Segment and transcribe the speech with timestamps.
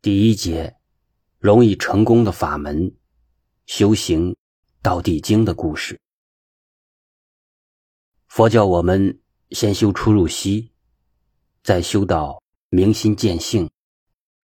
[0.00, 0.76] 第一节，
[1.40, 2.94] 容易成功的法门，
[3.66, 4.36] 修行
[4.80, 6.00] 道地经的故事。
[8.28, 10.70] 佛教我们先修出入息，
[11.64, 13.68] 再修到明心见性，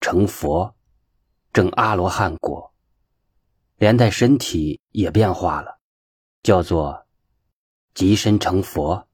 [0.02, 0.76] 成佛，
[1.54, 2.74] 证阿罗汉果，
[3.76, 5.80] 连带身体也变化了，
[6.42, 7.06] 叫做
[7.94, 9.08] 极身成佛。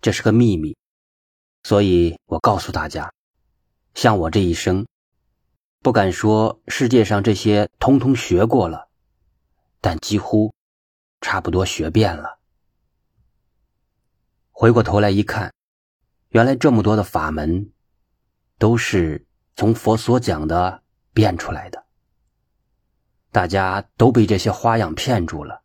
[0.00, 0.76] 这是个秘密，
[1.62, 3.14] 所以我告诉大家，
[3.94, 4.84] 像我这一生。
[5.82, 8.90] 不敢说世界上这些通通学过了，
[9.80, 10.54] 但几乎
[11.22, 12.38] 差不多学遍了。
[14.50, 15.54] 回过头来一看，
[16.28, 17.72] 原来这么多的法门
[18.58, 20.82] 都是从佛所讲的
[21.14, 21.86] 变出来的。
[23.32, 25.62] 大家都被这些花样骗住了，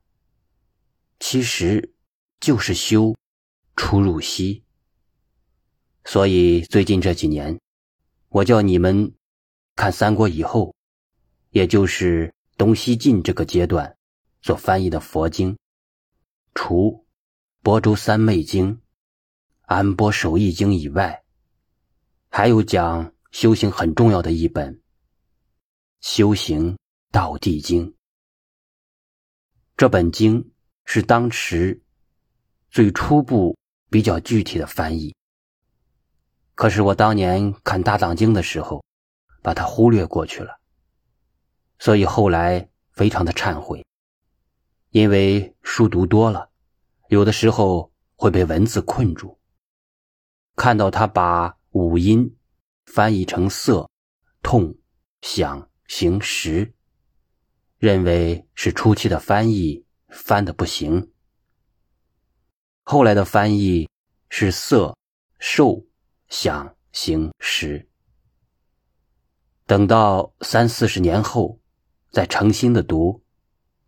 [1.19, 1.93] 其实
[2.39, 3.13] 就是修
[3.75, 4.63] 出入息。
[6.05, 7.59] 所以最近这几年，
[8.29, 9.13] 我叫你们。
[9.75, 10.73] 看三国以后，
[11.49, 13.97] 也就是东西晋这个阶段
[14.41, 15.57] 所翻译的佛经，
[16.53, 17.05] 除
[17.67, 18.73] 《亳州三昧经》
[19.63, 21.23] 《安波守义经》以外，
[22.29, 24.73] 还有讲修行很重要的一本
[25.99, 26.77] 《修行
[27.11, 27.85] 道地经》。
[29.75, 30.53] 这本经
[30.85, 31.83] 是当时
[32.69, 33.57] 最初步、
[33.89, 35.13] 比较具体的翻译。
[36.53, 38.81] 可是我当年看《大藏经》的时候，
[39.45, 40.59] 把它忽略过去了，
[41.77, 43.85] 所以后来非常的忏悔，
[44.89, 46.49] 因为书读多了，
[47.09, 49.39] 有的时候会被文字困住。
[50.55, 52.35] 看到他把五音
[52.87, 53.87] 翻译成色、
[54.41, 54.75] 痛、
[55.21, 56.73] 想、行、识，
[57.77, 61.11] 认为是初期的翻译翻的不行，
[62.81, 63.87] 后来的翻译
[64.27, 64.97] 是色、
[65.37, 65.85] 受、
[66.29, 67.87] 想、行、识。
[69.67, 71.59] 等到三四十年后，
[72.11, 73.23] 再诚心的读，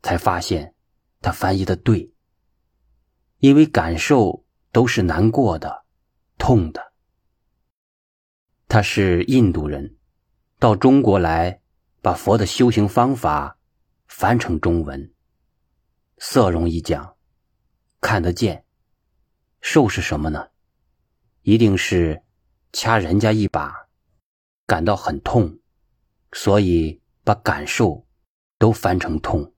[0.01, 0.73] 才发现
[1.21, 2.11] 他翻译的对。
[3.37, 5.85] 因为感受都是难过的、
[6.39, 6.93] 痛的。
[8.67, 9.95] 他是印度人，
[10.57, 11.61] 到中国来，
[12.01, 13.59] 把佛的修行方法
[14.07, 15.13] 翻成中文。
[16.17, 17.15] 色容易讲，
[18.01, 18.63] 看得见；
[19.61, 20.47] 受是什么呢？
[21.43, 22.23] 一定是
[22.73, 23.87] 掐人家一把，
[24.65, 25.59] 感到很痛。
[26.33, 28.05] 所以把感受
[28.57, 29.53] 都翻成痛。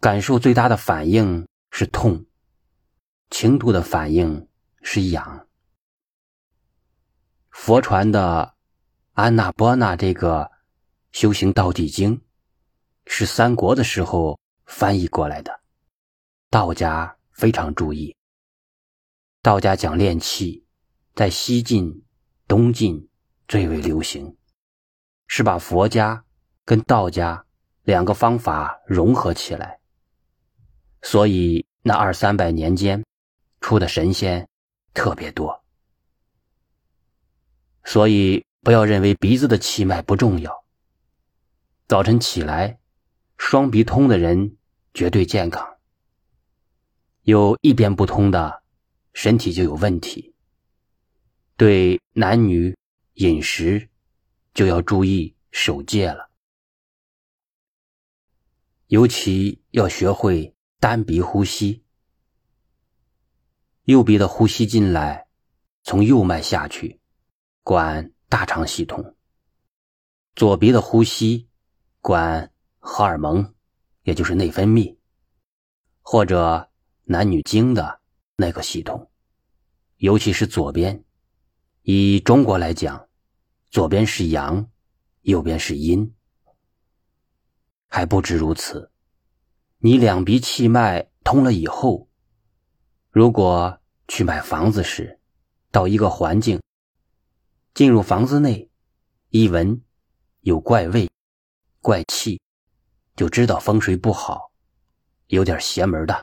[0.00, 2.26] 感受最大的反应是痛，
[3.30, 4.48] 轻度的反应
[4.82, 5.46] 是痒。
[7.50, 8.54] 佛传的
[9.12, 10.50] 《安那波那》这个
[11.12, 12.20] 修行道地经，
[13.06, 15.60] 是三国的时候翻译过来的。
[16.50, 18.16] 道家非常注意，
[19.40, 20.66] 道家讲炼气，
[21.14, 22.04] 在西晋、
[22.48, 23.08] 东晋
[23.46, 24.36] 最为流行。
[25.34, 26.26] 是把佛家
[26.62, 27.46] 跟道家
[27.84, 29.80] 两个方法融合起来，
[31.00, 33.02] 所以那二三百年间
[33.58, 34.46] 出的神仙
[34.92, 35.64] 特别多。
[37.82, 40.66] 所以不要认为鼻子的气脉不重要。
[41.88, 42.78] 早晨起来，
[43.38, 44.58] 双鼻通的人
[44.92, 45.66] 绝对健康。
[47.22, 48.62] 有一边不通的，
[49.14, 50.34] 身体就有问题。
[51.56, 52.76] 对男女
[53.14, 53.88] 饮食。
[54.54, 56.30] 就要注意守戒了，
[58.88, 61.82] 尤其要学会单鼻呼吸。
[63.84, 65.26] 右鼻的呼吸进来，
[65.82, 67.00] 从右脉下去，
[67.62, 69.02] 管大肠系统；
[70.36, 71.48] 左鼻的呼吸，
[72.00, 73.54] 管荷尔蒙，
[74.02, 74.94] 也就是内分泌，
[76.02, 76.70] 或者
[77.04, 78.00] 男女经的
[78.36, 79.10] 那个系统，
[79.96, 81.02] 尤其是左边。
[81.82, 83.08] 以中国来讲。
[83.72, 84.68] 左边是阳，
[85.22, 86.14] 右边是阴。
[87.88, 88.92] 还不止如此，
[89.78, 92.06] 你两鼻气脉通了以后，
[93.08, 95.18] 如果去买房子时，
[95.70, 96.60] 到一个环境，
[97.72, 98.70] 进入房子内，
[99.30, 99.82] 一闻
[100.42, 101.10] 有怪味、
[101.80, 102.42] 怪气，
[103.16, 104.52] 就知道风水不好，
[105.28, 106.22] 有点邪门的，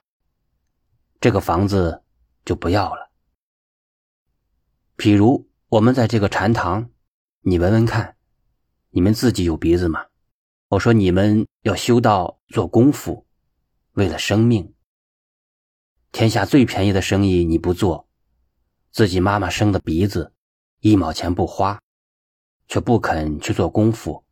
[1.20, 2.04] 这个房子
[2.46, 3.10] 就不要了。
[4.98, 6.92] 譬如我们在这个禅堂。
[7.42, 8.18] 你闻闻看，
[8.90, 10.08] 你们自己有鼻子吗？
[10.68, 13.26] 我说你们要修道做功夫，
[13.94, 14.76] 为了生命。
[16.12, 18.10] 天下最便宜的生意你不做，
[18.92, 20.34] 自己妈妈生的鼻子，
[20.82, 21.82] 一毛钱不花，
[22.68, 24.26] 却不肯去做功夫，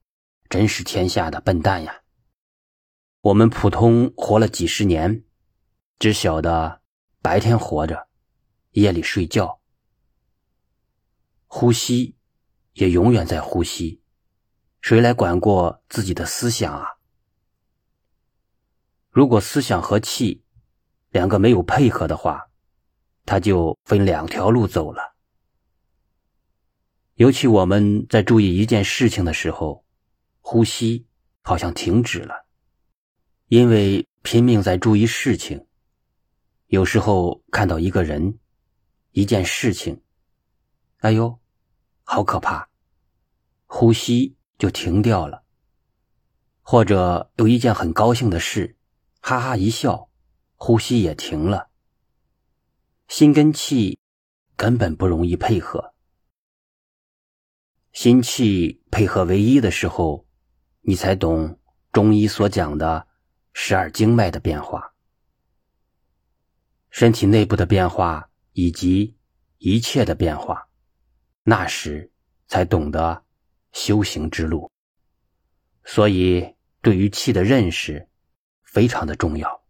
[0.49, 2.01] 真是天下的笨蛋呀！
[3.21, 5.23] 我们普通活了几十年，
[5.97, 6.81] 只晓得
[7.21, 8.09] 白天活着，
[8.71, 9.61] 夜里睡觉，
[11.45, 12.16] 呼吸。
[12.77, 13.99] 也永远在呼吸，
[14.81, 16.85] 谁来管过自己的思想啊？
[19.09, 20.43] 如果思想和气
[21.09, 22.51] 两个没有配合的话，
[23.25, 25.15] 它就分两条路走了。
[27.15, 29.83] 尤其我们在注意一件事情的时候，
[30.39, 31.07] 呼吸
[31.41, 32.45] 好像停止了，
[33.47, 35.65] 因为拼命在注意事情。
[36.67, 38.37] 有时候看到一个人、
[39.13, 40.03] 一件事情，
[40.99, 41.39] 哎呦，
[42.09, 42.69] 好可怕，
[43.65, 45.43] 呼吸就停掉了；
[46.61, 48.77] 或者有一件很高兴的事，
[49.19, 50.09] 哈哈一笑，
[50.55, 51.69] 呼吸也停了。
[53.09, 53.99] 心跟气
[54.55, 55.93] 根本不容易配合。
[57.91, 60.25] 心气配合为一的时候，
[60.79, 61.59] 你才懂
[61.91, 63.05] 中医所讲的
[63.51, 64.93] 十二经脉的变化，
[66.89, 69.17] 身体内部的变化以及
[69.57, 70.69] 一切的变化，
[71.49, 72.11] 那时
[72.47, 73.23] 才懂得
[73.71, 74.69] 修行之路。
[75.85, 78.09] 所以，对于气的认识
[78.65, 79.63] 非常的重要。